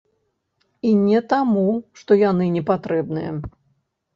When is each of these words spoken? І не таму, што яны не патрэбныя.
І 0.91 0.93
не 1.01 1.19
таму, 1.33 1.65
што 2.01 2.11
яны 2.29 2.45
не 2.57 2.63
патрэбныя. 2.71 3.31